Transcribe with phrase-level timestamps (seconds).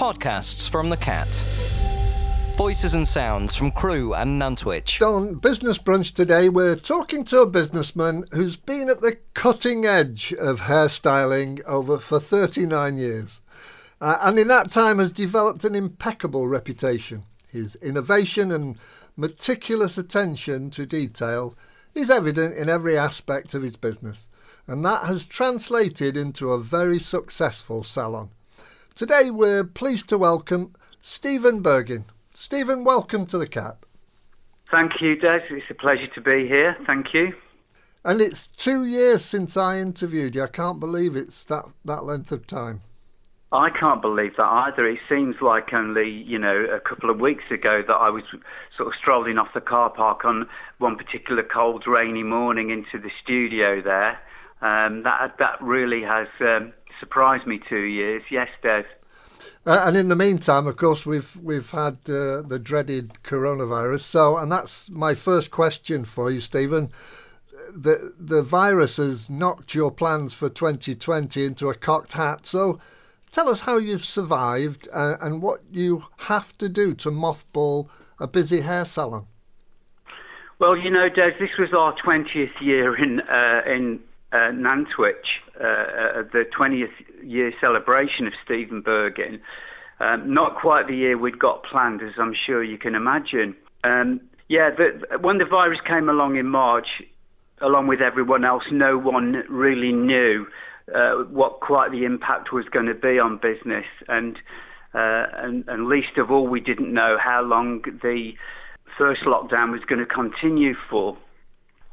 [0.00, 1.44] Podcasts from the Cat.
[2.56, 5.02] Voices and sounds from Crewe and Nantwich.
[5.02, 10.32] On Business Brunch today, we're talking to a businessman who's been at the cutting edge
[10.32, 13.42] of hairstyling over for 39 years.
[14.00, 17.24] Uh, and in that time has developed an impeccable reputation.
[17.46, 18.78] His innovation and
[19.18, 21.54] meticulous attention to detail
[21.94, 24.30] is evident in every aspect of his business,
[24.66, 28.30] and that has translated into a very successful salon.
[29.00, 32.04] Today we're pleased to welcome Stephen Bergin.
[32.34, 33.78] Stephen, welcome to the Cat.
[34.70, 35.40] Thank you, Des.
[35.48, 36.76] It's a pleasure to be here.
[36.86, 37.32] Thank you.
[38.04, 40.42] And it's two years since I interviewed you.
[40.42, 42.82] I can't believe it's that, that length of time.
[43.52, 44.86] I can't believe that either.
[44.86, 48.24] It seems like only, you know, a couple of weeks ago that I was
[48.76, 50.46] sort of strolling off the car park on
[50.76, 54.18] one particular cold, rainy morning into the studio there.
[54.60, 58.22] Um, that that really has um, surprised me two years.
[58.30, 58.84] Yes, Des.
[59.66, 64.00] Uh, and in the meantime, of course, we've we've had uh, the dreaded coronavirus.
[64.00, 66.90] So, and that's my first question for you, Stephen.
[67.74, 72.46] The the virus has knocked your plans for 2020 into a cocked hat.
[72.46, 72.78] So,
[73.30, 77.88] Tell us how you've survived uh, and what you have to do to mothball
[78.18, 79.26] a busy hair salon.
[80.58, 84.00] Well, you know, Des, this was our 20th year in uh, in
[84.32, 86.88] uh, Nantwich, uh, uh, the 20th
[87.22, 89.40] year celebration of Stephen Bergin.
[90.00, 93.54] Um, not quite the year we'd got planned, as I'm sure you can imagine.
[93.84, 96.86] Um, yeah, the, when the virus came along in March,
[97.60, 100.46] along with everyone else, no one really knew
[100.94, 104.36] uh, what quite the impact was going to be on business, and,
[104.94, 108.32] uh, and and least of all, we didn't know how long the
[108.98, 111.16] first lockdown was going to continue for.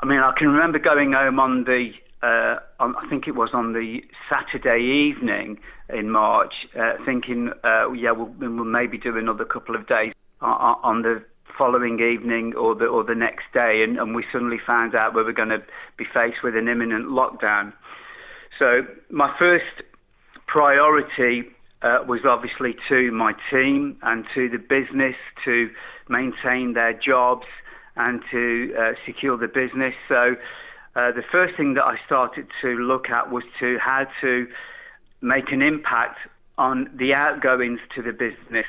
[0.00, 3.50] I mean, I can remember going home on the uh, on, I think it was
[3.52, 4.00] on the
[4.32, 9.86] Saturday evening in March, uh, thinking, uh, yeah, we'll, we'll, maybe do another couple of
[9.88, 11.22] days on, on the
[11.58, 15.22] following evening or the or the next day, and, and we suddenly found out we
[15.22, 15.62] were going to
[15.96, 17.72] be faced with an imminent lockdown.
[18.58, 18.72] So
[19.10, 19.82] my first
[20.46, 21.42] priority
[21.82, 25.70] uh, was obviously to my team and to the business to
[26.08, 27.46] maintain their jobs
[27.96, 29.94] and to uh, secure the business.
[30.08, 30.36] So
[30.94, 34.46] uh, the first thing that I started to look at was to how to
[35.20, 36.18] make an impact
[36.58, 38.66] on the outgoings to the business.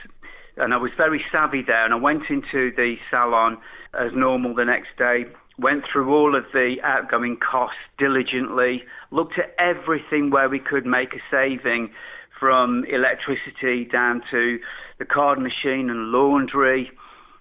[0.55, 3.57] And I was very savvy there, and I went into the salon
[3.93, 5.25] as normal the next day,
[5.57, 11.13] went through all of the outgoing costs diligently, looked at everything where we could make
[11.13, 11.91] a saving
[12.39, 14.59] from electricity down to
[14.99, 16.91] the card machine and laundry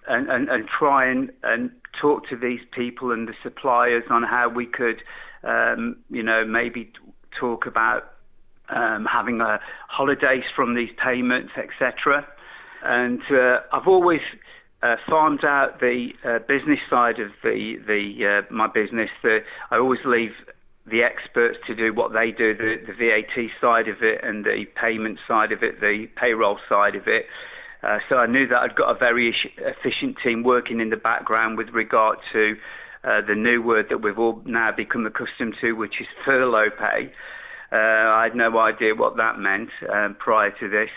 [0.07, 4.49] and, and, and try and, and talk to these people and the suppliers on how
[4.49, 5.01] we could,
[5.43, 6.91] um, you know, maybe
[7.39, 8.13] talk about
[8.69, 12.25] um, having a holidays from these payments, etc.
[12.83, 14.21] And uh, I've always
[14.81, 19.09] uh, farmed out the uh, business side of the the uh, my business.
[19.21, 19.39] The,
[19.71, 20.31] I always leave
[20.85, 24.65] the experts to do what they do, the, the VAT side of it and the
[24.85, 27.25] payment side of it, the payroll side of it.
[27.83, 31.57] Uh, so I knew that I'd got a very efficient team working in the background
[31.57, 32.55] with regard to
[33.03, 37.11] uh, the new word that we've all now become accustomed to, which is furlough pay.
[37.71, 40.89] Uh, I had no idea what that meant um, prior to this.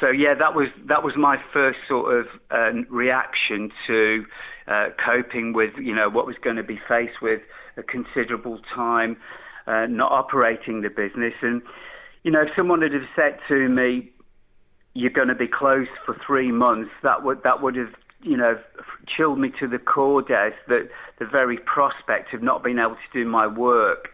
[0.00, 4.24] So yeah, that was that was my first sort of uh, reaction to
[4.68, 7.40] uh, coping with you know what was going to be faced with
[7.78, 9.16] a considerable time
[9.66, 11.34] uh, not operating the business.
[11.40, 11.62] And
[12.24, 14.10] you know, if someone had have said to me,
[14.96, 18.58] "You're going to be closed for three months," that would that would have you know
[19.06, 20.52] chilled me to the core, Des.
[20.68, 24.10] That the very prospect of not being able to do my work.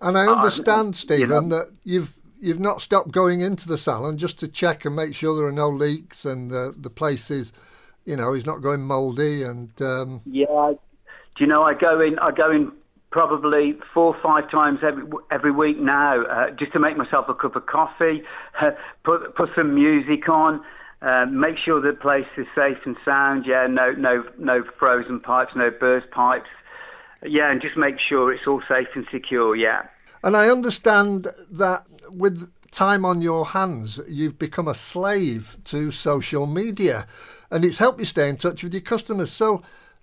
[0.00, 3.78] And I understand, uh, Stephen, you know, that you've you've not stopped going into the
[3.78, 7.30] salon just to check and make sure there are no leaks and the the place
[7.30, 7.52] is,
[8.04, 9.80] you know, is not going mouldy and.
[9.80, 10.22] Um...
[10.26, 12.18] Yeah, I, do you know I go in?
[12.18, 12.72] I go in
[13.12, 17.34] probably four or five times every every week now, uh, just to make myself a
[17.34, 18.22] cup of coffee,
[19.04, 20.62] put put some music on.
[21.02, 23.44] Uh, make sure the place is safe and sound.
[23.46, 26.48] Yeah, no, no, no frozen pipes, no burst pipes.
[27.24, 29.56] Yeah, and just make sure it's all safe and secure.
[29.56, 29.82] Yeah.
[30.22, 36.46] And I understand that with time on your hands, you've become a slave to social
[36.46, 37.06] media
[37.52, 39.30] and it's helped you stay in touch with your customers.
[39.30, 39.62] So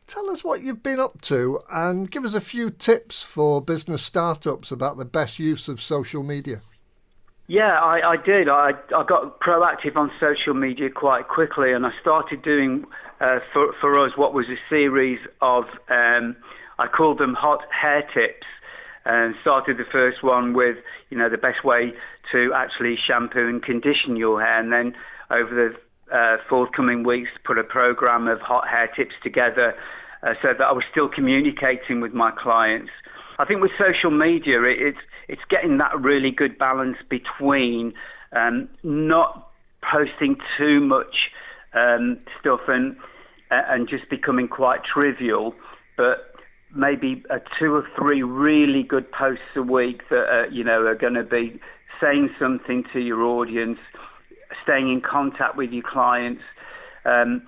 [0.10, 4.02] tell us what you've been up to and give us a few tips for business
[4.02, 6.62] startups about the best use of social media.
[7.48, 8.50] Yeah, I, I did.
[8.50, 12.86] I, I got proactive on social media quite quickly, and I started doing
[13.22, 16.36] uh, for, for us what was a series of, um,
[16.78, 18.48] I called them hot hair tips
[19.06, 20.78] and started the first one with,
[21.10, 21.94] you know, the best way
[22.32, 24.96] to actually shampoo and condition your hair, and then
[25.32, 29.76] over the uh, forthcoming weeks, put a program of hot hair tips together
[30.24, 32.92] uh, so that I was still communicating with my clients.
[33.38, 37.94] I think with social media, it, it's it's getting that really good balance between
[38.34, 39.52] um, not
[39.82, 41.32] posting too much
[41.74, 42.98] um, stuff and
[43.52, 45.56] and just becoming quite trivial,
[45.98, 46.34] but
[46.76, 50.96] maybe a two or three really good posts a week that uh, you know are
[50.96, 51.60] going to be
[52.02, 53.80] saying something to your audience,
[54.64, 56.42] staying in contact with your clients.
[57.06, 57.44] Um,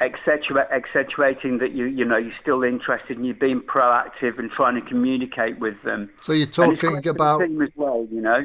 [0.00, 4.88] accentuating that you you know you're still interested and you're being proactive and trying to
[4.88, 6.10] communicate with them.
[6.22, 8.44] So you're talking about as well, you know.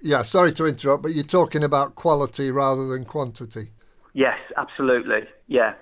[0.00, 3.70] Yeah, sorry to interrupt, but you're talking about quality rather than quantity.
[4.12, 5.28] Yes, absolutely.
[5.46, 5.74] Yeah,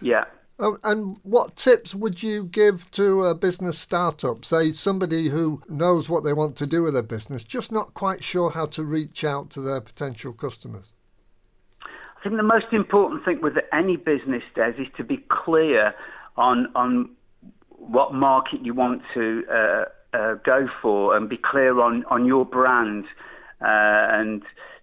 [0.00, 0.24] yeah.
[0.58, 4.44] Oh, and what tips would you give to a business startup?
[4.44, 8.22] Say somebody who knows what they want to do with their business, just not quite
[8.22, 10.91] sure how to reach out to their potential customers.
[12.22, 15.92] I think the most important thing with any business, Des, is to be clear
[16.36, 17.10] on on
[17.68, 19.84] what market you want to uh,
[20.16, 23.06] uh, go for, and be clear on on your brand,
[23.60, 24.42] uh, and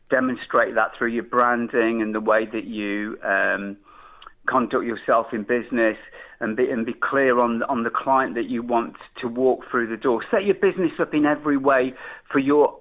[0.10, 3.78] demonstrate that through your branding and the way that you um,
[4.46, 5.96] conduct yourself in business,
[6.42, 9.88] and be and be clear on on the client that you want to walk through
[9.88, 10.22] the door.
[10.30, 11.94] Set your business up in every way
[12.30, 12.78] for your.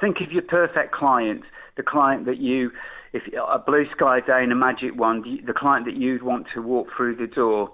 [0.00, 1.42] Think of your perfect client,
[1.76, 2.70] the client that you
[3.14, 6.60] if a blue sky day and a magic wand, the client that you'd want to
[6.60, 7.72] walk through the door,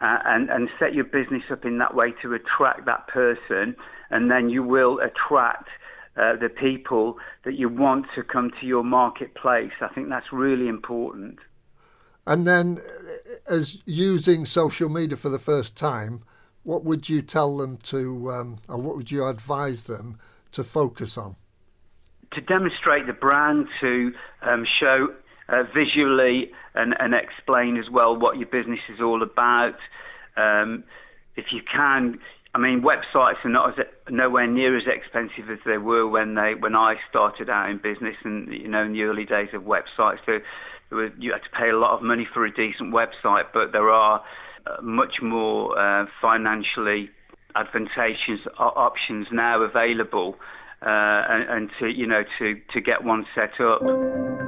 [0.00, 3.76] uh, and and set your business up in that way to attract that person,
[4.10, 5.68] and then you will attract.
[6.14, 7.16] Uh, the people
[7.46, 9.72] that you want to come to your marketplace.
[9.80, 11.38] I think that's really important.
[12.26, 16.22] And then, uh, as using social media for the first time,
[16.64, 20.18] what would you tell them to, um, or what would you advise them
[20.52, 21.36] to focus on?
[22.34, 24.12] To demonstrate the brand, to
[24.42, 25.08] um, show
[25.48, 29.76] uh, visually and, and, explain as well what your business is all about.
[30.36, 30.84] Um,
[31.36, 32.18] if you can,
[32.54, 36.54] I mean, websites are not as nowhere near as expensive as they were when they
[36.58, 40.18] when I started out in business, and you know, in the early days of websites,
[40.26, 40.38] so
[40.90, 43.72] there was, you had to pay a lot of money for a decent website, but
[43.72, 44.22] there are
[44.66, 47.10] uh, much more uh, financially
[47.54, 50.36] advantageous options now available
[50.84, 53.82] uh, and, and, to you know to to get one set up.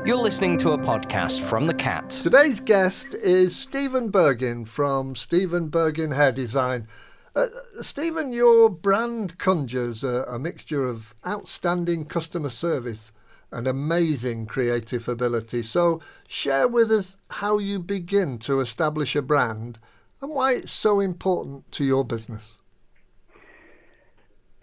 [0.04, 2.10] You're listening to a podcast from the Cat.
[2.10, 6.88] Today's guest is Stephen Bergin from Stephen Bergin Hair Design.
[7.36, 7.48] Uh,
[7.80, 13.12] Stephen, your brand conjures a, a mixture of outstanding customer service
[13.50, 15.62] and amazing creative ability.
[15.62, 19.78] So, share with us how you begin to establish a brand
[20.20, 22.54] and why it's so important to your business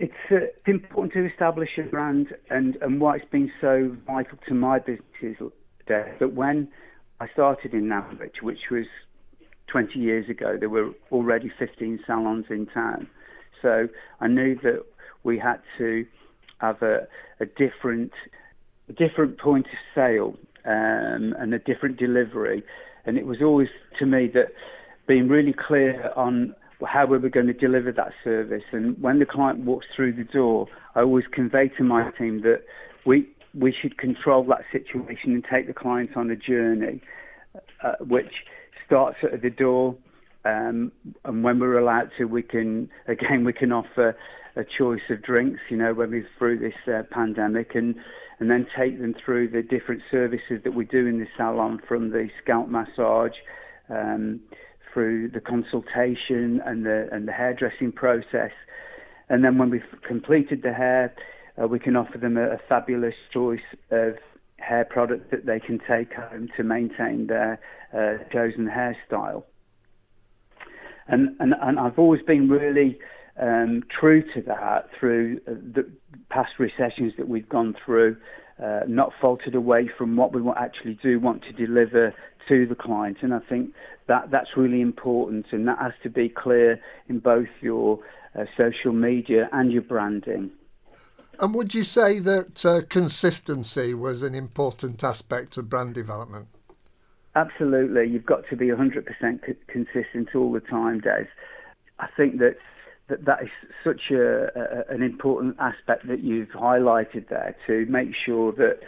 [0.01, 4.53] it's, uh, important to establish a brand, and, and why it's been so vital to
[4.53, 5.51] my business
[5.87, 6.15] there.
[6.19, 6.67] But when
[7.19, 8.85] I started in Nantwich, which was
[9.67, 13.07] 20 years ago, there were already 15 salons in town.
[13.61, 13.87] So
[14.19, 14.83] I knew that
[15.23, 16.05] we had to
[16.57, 17.07] have a,
[17.39, 18.11] a different,
[18.89, 22.63] a different point of sale um, and a different delivery.
[23.05, 23.69] And it was always
[23.99, 24.47] to me that
[25.07, 26.55] being really clear on
[26.87, 28.63] how we were going to deliver that service.
[28.71, 32.61] And when the client walks through the door, I always convey to my team that
[33.05, 37.01] we we should control that situation and take the client on a journey,
[37.83, 38.31] uh, which
[38.85, 39.95] starts at the door.
[40.45, 40.91] Um,
[41.25, 44.15] and when we're allowed to, we can again we can offer
[44.55, 45.59] a choice of drinks.
[45.69, 47.95] You know, when we're through this uh, pandemic, and
[48.39, 52.09] and then take them through the different services that we do in the salon, from
[52.09, 53.35] the scalp massage.
[53.89, 54.39] Um,
[54.93, 58.51] through the consultation and the and the hairdressing process.
[59.29, 61.13] And then when we've completed the hair,
[61.61, 64.15] uh, we can offer them a, a, fabulous choice of
[64.57, 67.59] hair products that they can take home to maintain their
[67.93, 69.43] uh, chosen hairstyle.
[71.07, 72.99] And, and and I've always been really
[73.41, 75.89] um, true to that through the
[76.29, 78.17] past recessions that we've gone through.
[78.61, 82.13] Uh, not faltered away from what we actually do want to deliver
[82.47, 83.17] to the client.
[83.21, 83.73] And I think
[84.07, 87.99] that that's really important, and that has to be clear in both your
[88.37, 90.51] uh, social media and your branding.
[91.39, 96.47] And would you say that uh, consistency was an important aspect of brand development?
[97.35, 98.07] Absolutely.
[98.07, 99.05] You've got to be 100%
[99.67, 101.27] consistent all the time, Des.
[101.99, 102.57] I think that
[103.11, 103.49] that, that is
[103.83, 108.79] such a, a, an important aspect that you've highlighted there to make sure that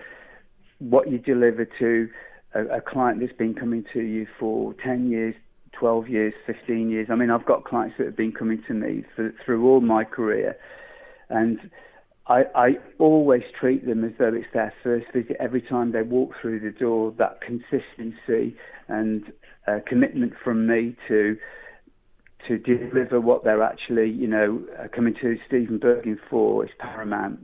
[0.80, 2.10] what you deliver to
[2.56, 5.36] a, a client that's been coming to you for 10 years,
[5.78, 7.08] 12 years, 15 years.
[7.12, 10.06] I mean, I've got clients that have been coming to me for, through all my
[10.06, 10.56] career,
[11.30, 11.60] and
[12.28, 16.32] I, I always treat them as though it's their first visit every time they walk
[16.42, 17.14] through the door.
[17.18, 18.56] That consistency
[18.88, 19.34] and
[19.68, 21.36] uh, commitment from me to
[22.48, 27.40] to deliver what they're actually, you know, uh, coming to Stephen Bergin for is paramount.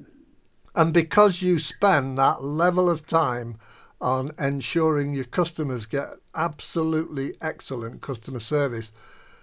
[0.76, 3.58] And because you spend that level of time
[4.00, 8.94] on ensuring your customers get absolutely excellent customer service,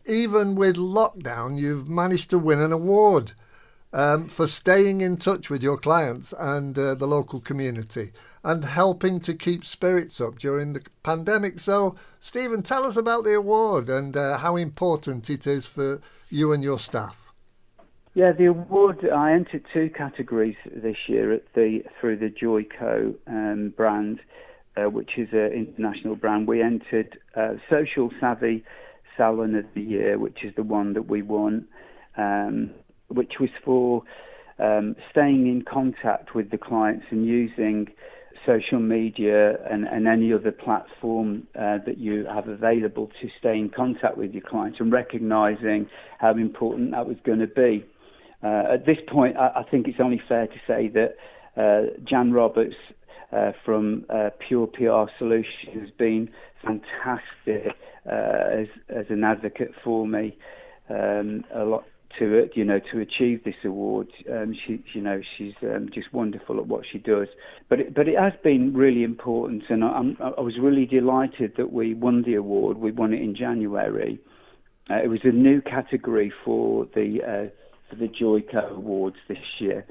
[0.06, 3.32] even with lockdown, you've managed to win an award
[3.96, 8.12] um, for staying in touch with your clients and uh, the local community
[8.44, 11.58] and helping to keep spirits up during the pandemic.
[11.58, 16.52] So, Stephen, tell us about the award and uh, how important it is for you
[16.52, 17.32] and your staff.
[18.12, 23.70] Yeah, the award I entered two categories this year at the through the Joico um,
[23.76, 24.20] brand,
[24.76, 26.46] uh, which is an international brand.
[26.46, 28.62] We entered uh, Social Savvy
[29.16, 31.66] Salon of the Year, which is the one that we won,
[32.18, 32.70] um,
[33.08, 34.02] which was for
[34.58, 37.88] um, staying in contact with the clients and using
[38.44, 43.68] social media and, and any other platform uh, that you have available to stay in
[43.68, 47.84] contact with your clients and recognizing how important that was going to be.
[48.42, 51.16] Uh, at this point, I, I, think it's only fair to say that
[51.56, 52.76] uh, Jan Roberts
[53.32, 56.30] uh, from uh, Pure PR Solutions has been
[56.62, 57.72] fantastic
[58.06, 60.36] uh, as, as an advocate for me.
[60.88, 61.84] Um, a lot
[62.18, 64.08] to it, you know, to achieve this award.
[64.30, 67.28] Um, she, you know, she's um, just wonderful at what she does.
[67.68, 70.00] But it, but it has been really important, and I,
[70.38, 72.78] I was really delighted that we won the award.
[72.78, 74.18] We won it in January.
[74.88, 77.50] Uh, it was a new category for the uh,
[77.90, 79.84] for the Joico Awards this year,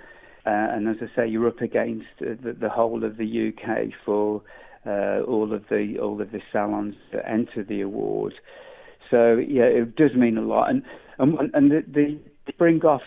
[0.46, 4.41] uh, and as I say, you're up against the, the whole of the UK for
[4.86, 8.34] uh, all of the all of the salons that enter the award.
[9.12, 10.84] So yeah, it does mean a lot, and
[11.19, 12.19] and, and the, the
[12.50, 13.01] spring off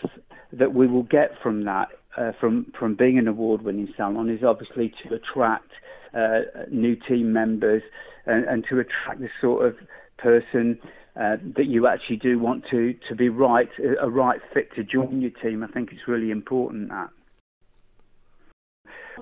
[0.53, 4.93] that we will get from that, uh, from from being an award-winning salon, is obviously
[5.03, 5.69] to attract
[6.13, 6.39] uh,
[6.71, 7.83] new team members
[8.25, 9.75] and, and, to attract the sort of
[10.17, 10.79] person
[11.15, 13.69] uh, that you actually do want to to be right,
[14.01, 15.63] a right fit to join your team.
[15.63, 17.09] I think it's really important that.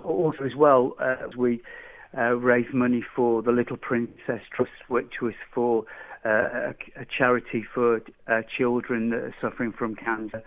[0.03, 1.61] Also, as well, uh, we
[2.17, 5.85] uh, raised money for the Little Princess Trust, which was for
[6.29, 10.43] a, charity for uh, children that are suffering from cancer.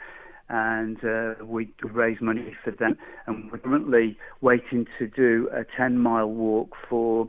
[0.48, 2.96] And uh, we raise money for them.
[3.26, 7.28] And we're currently waiting to do a 10 mile walk for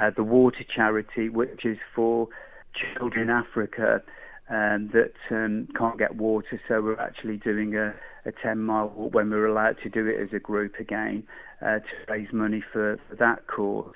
[0.00, 2.28] uh, the water charity, which is for
[2.74, 4.02] children in Africa
[4.50, 6.60] um, that um, can't get water.
[6.68, 7.94] So we're actually doing a,
[8.26, 11.24] a 10 mile walk when we're allowed to do it as a group again
[11.62, 13.94] uh, to raise money for, for that cause.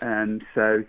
[0.00, 0.84] Um, so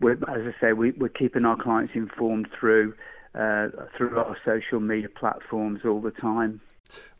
[0.00, 2.94] we're, as I say, we, are keeping our clients informed through
[3.34, 6.60] uh, through our social media platforms all the time.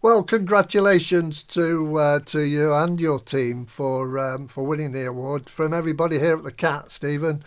[0.01, 5.51] Well, congratulations to uh, to you and your team for um, for winning the award.
[5.51, 7.43] From everybody here at the Cat, Stephen,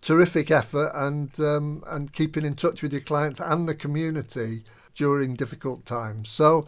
[0.00, 4.64] terrific effort and um, and keeping in touch with your clients and the community
[4.94, 6.28] during difficult times.
[6.28, 6.66] So,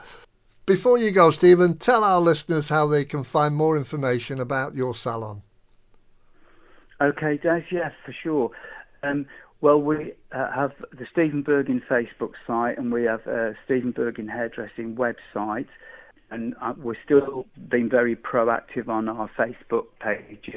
[0.64, 4.94] before you go, Stephen, tell our listeners how they can find more information about your
[4.94, 5.42] salon.
[7.00, 8.50] Okay, Des, yes, for sure.
[9.02, 9.26] Um,
[9.60, 14.28] well, we uh, have the Stephen Bergin Facebook site and we have a Stephen Bergin
[14.28, 15.68] Hairdressing website.
[16.30, 20.50] And uh, we're still being very proactive on our Facebook page,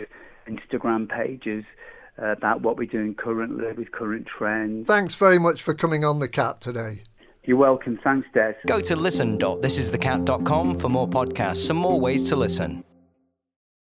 [0.47, 1.63] Instagram pages
[2.21, 4.87] uh, about what we're doing currently with current trends.
[4.87, 7.03] Thanks very much for coming on The Cat today.
[7.43, 7.99] You're welcome.
[8.03, 8.55] Thanks, Des.
[8.67, 12.83] Go to listen.thisisthecat.com for more podcasts and more ways to listen.